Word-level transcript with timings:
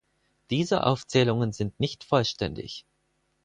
Diese 0.49 0.83
Aufzählungen 0.87 1.51
sind 1.53 1.79
nicht 1.79 2.03
vollständig. 2.05 2.87